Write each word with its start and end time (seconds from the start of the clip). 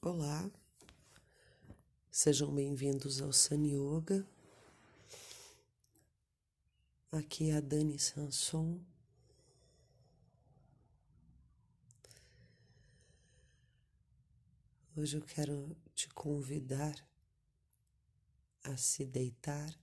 Olá, 0.00 0.48
sejam 2.08 2.54
bem-vindos 2.54 3.20
ao 3.20 3.32
Sun 3.32 3.64
Yoga. 3.64 4.24
Aqui 7.10 7.50
é 7.50 7.56
a 7.56 7.60
Dani 7.60 7.98
Sanson. 7.98 8.80
Hoje 14.96 15.16
eu 15.16 15.22
quero 15.22 15.76
te 15.96 16.08
convidar 16.10 16.94
a 18.62 18.76
se 18.76 19.04
deitar 19.04 19.76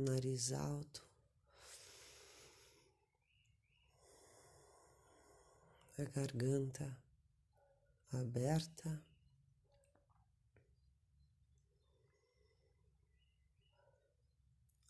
nariz 0.00 0.52
alto, 0.52 1.06
a 5.98 6.04
garganta 6.04 6.96
aberta. 8.12 9.02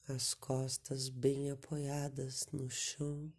As 0.08 0.34
costas 0.34 1.08
bem 1.08 1.50
apoiadas 1.52 2.46
no 2.52 2.68
chão. 2.68 3.32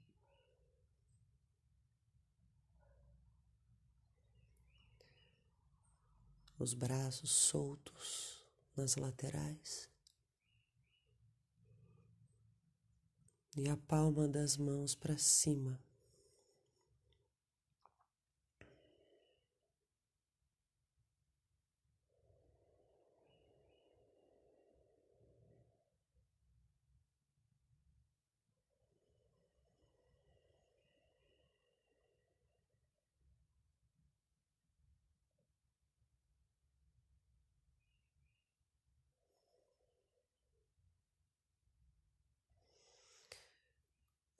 Os 6.57 6.73
braços 6.73 7.31
soltos 7.31 8.45
nas 8.75 8.95
laterais. 8.95 9.90
E 13.57 13.67
a 13.67 13.75
palma 13.75 14.27
das 14.27 14.57
mãos 14.57 14.95
para 14.95 15.17
cima. 15.17 15.79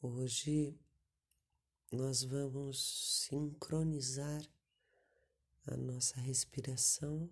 Hoje 0.03 0.75
nós 1.91 2.23
vamos 2.23 3.27
sincronizar 3.29 4.41
a 5.67 5.77
nossa 5.77 6.19
respiração. 6.19 7.29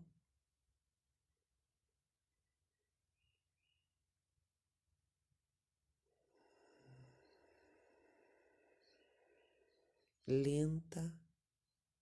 Lenta 10.28 11.12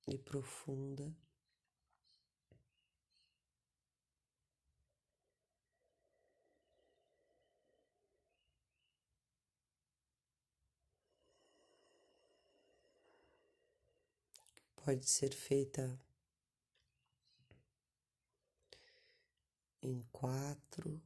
e 0.05 0.17
profunda. 0.17 1.15
Pode 14.87 15.05
ser 15.05 15.33
feita 15.33 15.99
em 19.81 20.01
quatro 20.13 21.03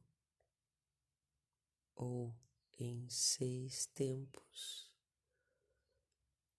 ou 1.96 2.32
em 2.78 3.10
seis 3.10 3.86
tempos 3.86 4.88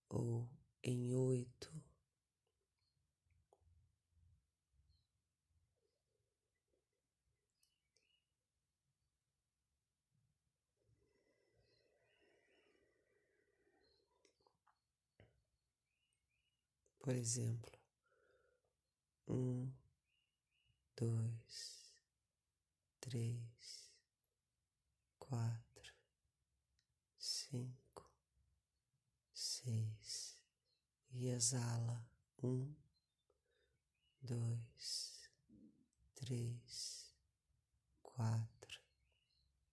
ou 0.10 0.50
em 0.84 1.16
oito. 1.16 1.74
Por 17.04 17.14
exemplo, 17.18 17.78
um, 19.28 19.70
dois, 20.96 21.94
três, 23.02 23.92
quatro, 25.20 25.94
cinco, 27.18 28.10
seis 29.34 30.38
e 31.12 31.28
exala 31.28 32.10
um, 32.42 32.74
dois, 34.22 35.30
três, 36.16 37.14
quatro, 38.02 38.82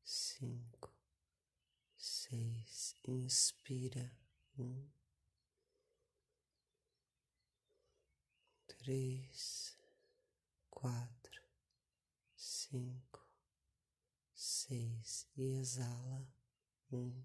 cinco, 0.02 0.92
seis. 1.96 2.96
Inspira 3.06 4.10
um 4.58 4.99
três, 8.90 9.78
quatro, 10.68 11.40
cinco, 12.34 13.24
seis 14.34 15.28
e 15.36 15.44
exala 15.60 16.26
um, 16.90 17.22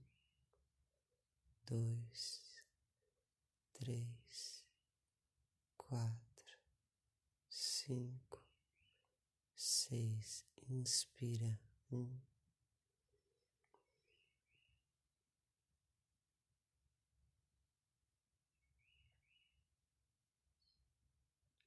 dois, 1.65 2.63
três, 3.73 4.63
quatro, 5.75 6.59
cinco, 7.49 8.45
seis. 9.55 10.45
Inspira 10.69 11.59
um. 11.91 12.34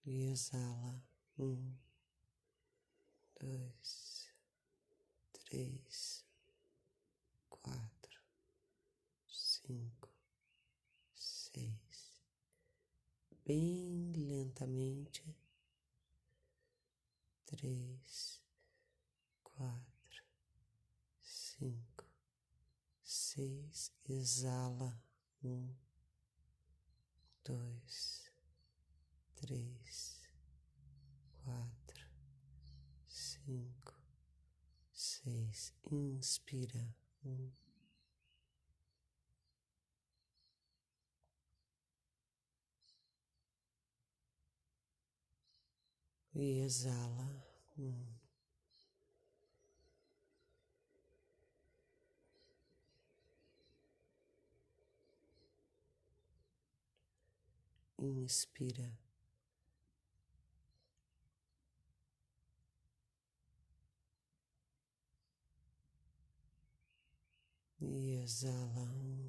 E 0.08 0.30
exala. 0.30 1.02
Um, 1.38 1.76
dois, 3.38 4.32
três, 5.32 6.24
quatro, 7.50 8.20
cinco, 9.28 10.08
seis, 11.14 12.22
bem 13.44 14.12
lentamente, 14.16 15.22
três, 17.44 18.40
quatro, 19.44 20.24
cinco, 21.22 22.06
seis, 23.02 23.92
exala. 24.08 24.98
Um, 25.44 25.72
dois 27.44 28.28
três, 29.40 29.87
quatro, 31.48 32.06
cinco, 33.08 33.94
seis. 34.92 35.72
Inspira 35.90 36.94
um. 37.24 37.50
E 46.34 46.60
exala 46.60 47.42
um. 47.78 48.18
Inspira 57.98 59.07
e 67.80 69.27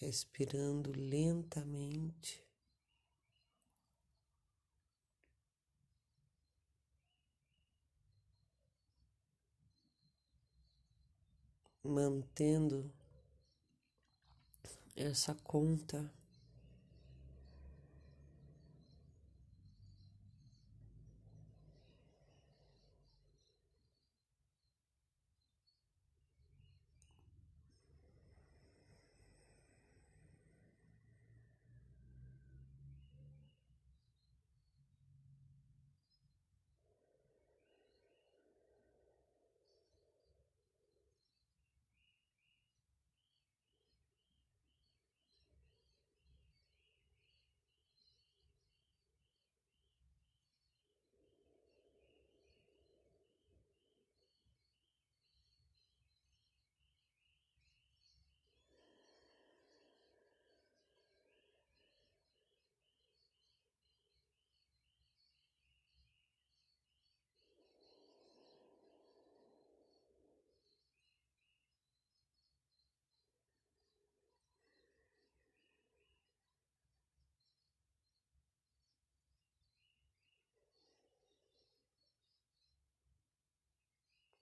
respirando 0.00 0.90
lentamente. 0.92 2.42
Mantendo 11.82 12.92
essa 14.96 15.34
conta 15.34 16.10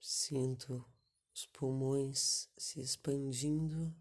Sinto 0.01 0.85
os 1.35 1.47
pulmões 1.47 2.49
se 2.57 2.81
expandindo. 2.81 3.95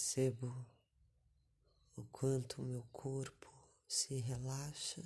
Percebo 0.00 0.66
o 1.94 2.02
quanto 2.04 2.62
o 2.62 2.64
meu 2.64 2.82
corpo 2.90 3.52
se 3.86 4.18
relaxa. 4.18 5.04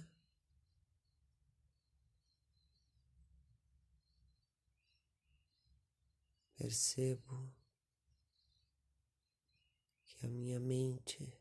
Percebo 6.56 7.52
que 10.04 10.24
a 10.24 10.28
minha 10.28 10.60
mente 10.60 11.36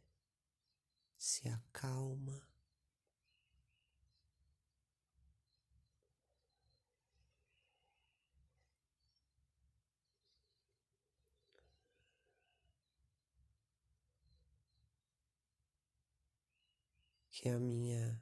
se 1.16 1.48
acalma. 1.48 2.53
Que 17.34 17.50
a 17.50 17.60
minha 17.60 18.22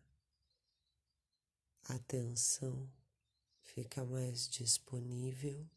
atenção 1.83 2.89
fica 3.61 4.05
mais 4.05 4.47
disponível. 4.47 5.67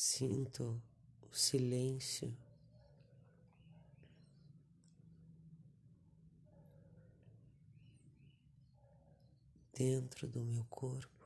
Sinto 0.00 0.80
o 1.28 1.34
silêncio. 1.34 2.32
Dentro 9.76 10.28
do 10.28 10.44
meu 10.44 10.64
corpo. 10.66 11.17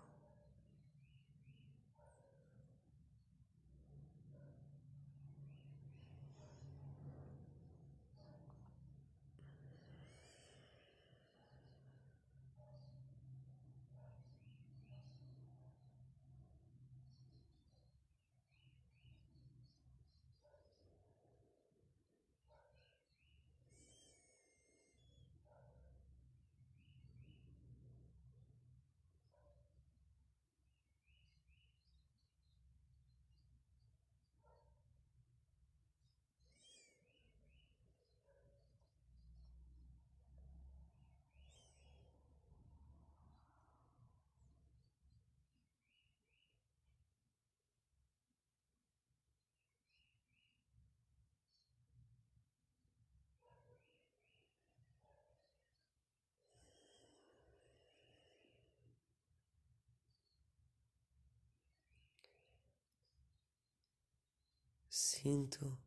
Sinto 65.23 65.79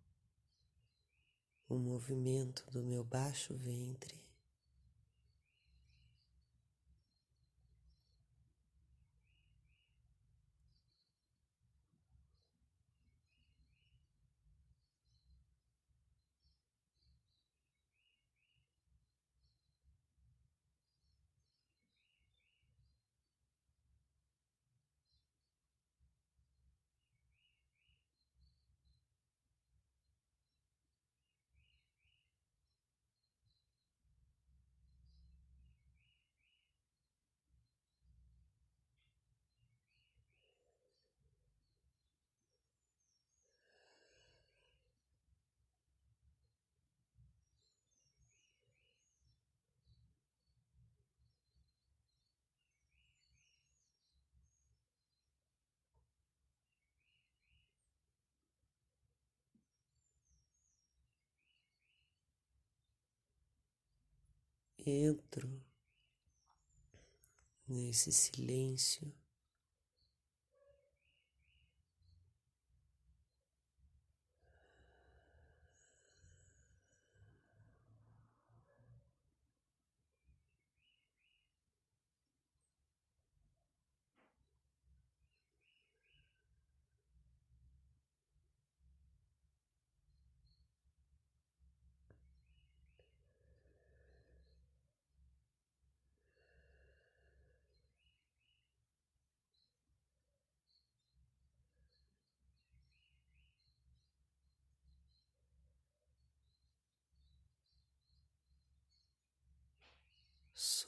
o 1.68 1.76
movimento 1.76 2.64
do 2.72 2.82
meu 2.82 3.04
baixo 3.04 3.54
ventre. 3.54 4.25
Entro 64.86 65.50
nesse 67.68 68.12
silêncio. 68.12 69.12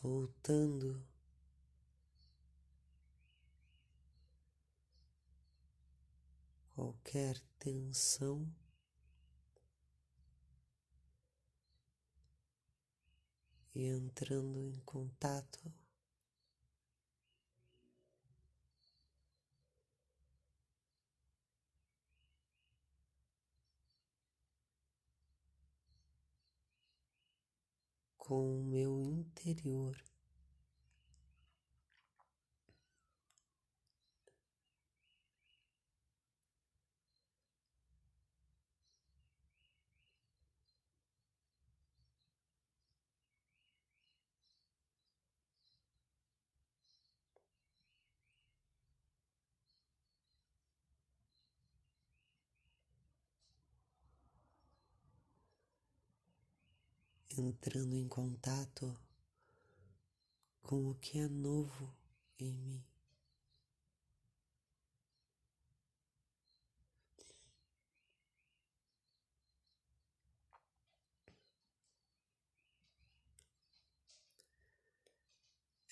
Soltando 0.01 1.03
qualquer 6.75 7.39
tensão. 7.57 8.47
E 13.73 13.85
entrando 13.85 14.59
em 14.59 14.79
contato 14.81 15.71
com 28.27 28.59
o 28.59 28.63
meu 28.65 29.01
interior. 29.01 29.95
Entrando 57.37 57.95
em 57.95 58.07
contato 58.07 58.99
com 60.61 60.89
o 60.89 60.95
que 60.95 61.19
é 61.19 61.27
novo 61.27 61.95
em 62.39 62.51
mim. 62.51 62.83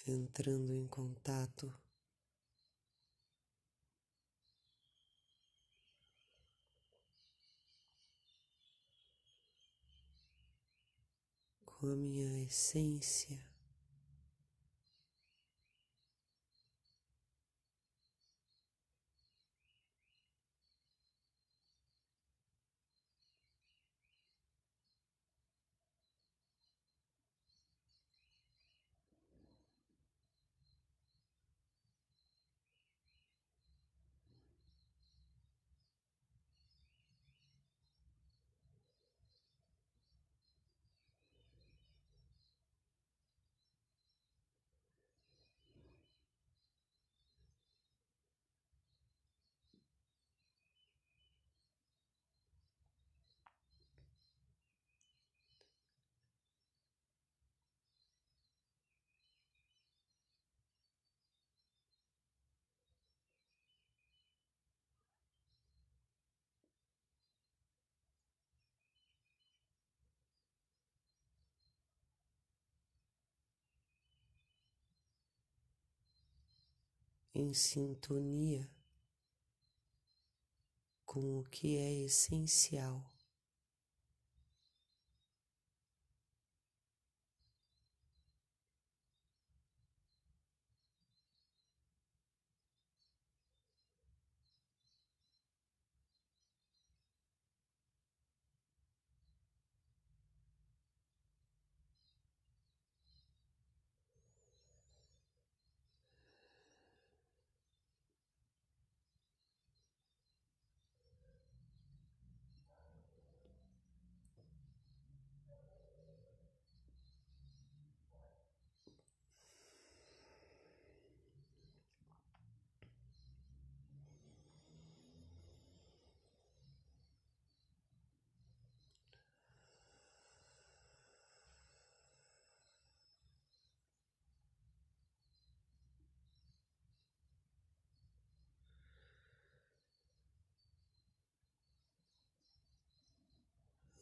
Entrando 0.08 0.72
em 0.72 0.88
contato 0.88 1.74
com 11.86 11.92
a 11.92 11.96
minha 11.96 12.44
essência. 12.44 13.55
Em 77.36 77.54
sintonia 77.54 78.66
com 81.06 81.40
o 81.40 81.44
que 81.44 81.78
é 81.78 81.94
essencial. 82.06 83.15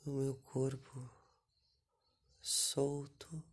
O 0.05 0.11
meu 0.11 0.35
corpo 0.43 1.09
solto. 2.41 3.43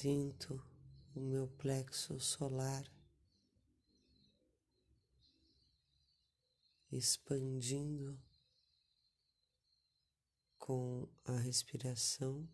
Sinto 0.00 0.66
o 1.14 1.20
meu 1.20 1.46
plexo 1.46 2.18
solar 2.18 2.90
expandindo 6.90 8.18
com 10.56 11.06
a 11.22 11.36
respiração. 11.36 12.48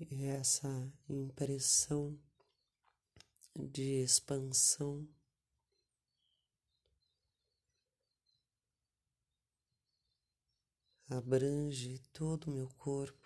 Essa 0.00 0.92
impressão 1.08 2.18
de 3.54 4.02
expansão 4.02 5.08
abrange 11.08 12.00
todo 12.12 12.50
o 12.50 12.54
meu 12.54 12.68
corpo. 12.70 13.23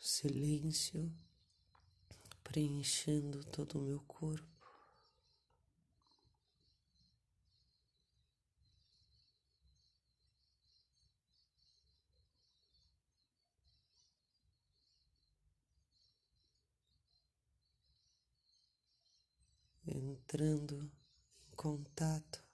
Silêncio 0.00 1.12
preenchendo 2.42 3.44
todo 3.44 3.78
o 3.78 3.82
meu 3.82 4.00
corpo. 4.00 4.48
Entrando 19.86 20.90
em 21.52 21.56
contato 21.56 22.49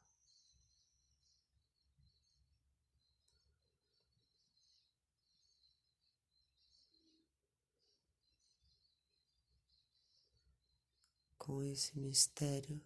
com 11.46 11.62
esse 11.62 11.96
mistério. 11.96 12.82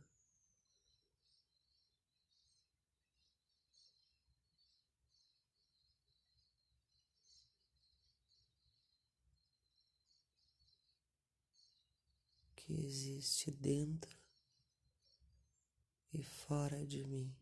Que 12.54 12.84
existe 12.84 13.50
dentro 13.50 14.14
e 16.12 16.22
fora 16.22 16.86
de 16.86 17.02
mim. 17.02 17.39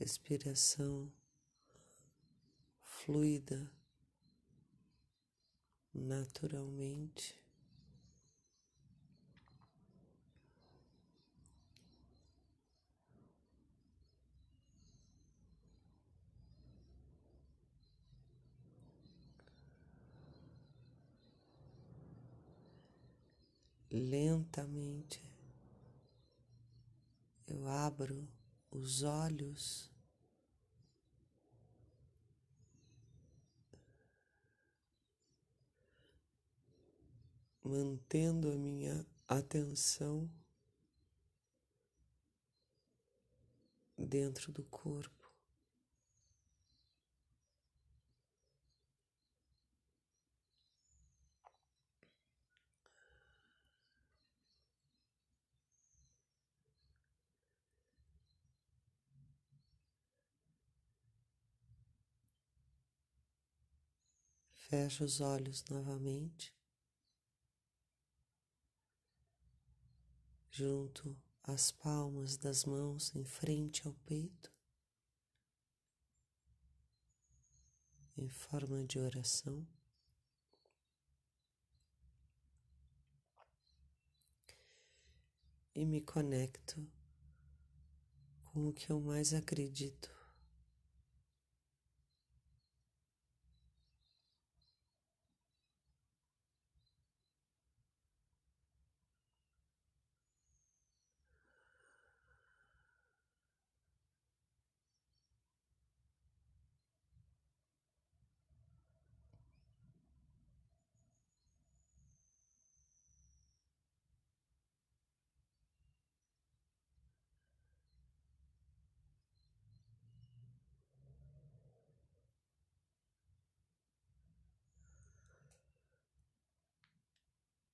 respiração 0.00 1.12
fluida 2.82 3.70
naturalmente. 5.92 7.38
Lentamente 23.90 25.20
eu 27.46 27.68
abro 27.68 28.26
os 28.70 29.02
olhos. 29.02 29.89
Mantendo 37.70 38.50
a 38.50 38.56
minha 38.56 39.06
atenção 39.28 40.28
dentro 43.96 44.50
do 44.50 44.64
corpo. 44.64 45.32
Fecha 64.56 65.04
os 65.04 65.20
olhos 65.20 65.64
novamente, 65.70 66.52
junto 70.60 71.16
as 71.42 71.72
palmas 71.72 72.36
das 72.36 72.66
mãos 72.66 73.16
em 73.16 73.24
frente 73.24 73.86
ao 73.86 73.94
peito, 74.04 74.52
em 78.14 78.28
forma 78.28 78.84
de 78.84 78.98
oração. 78.98 79.66
E 85.74 85.86
me 85.86 86.02
conecto 86.02 86.86
com 88.44 88.68
o 88.68 88.72
que 88.74 88.90
eu 88.90 89.00
mais 89.00 89.32
acredito. 89.32 90.19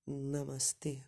Namaste. 0.06 1.04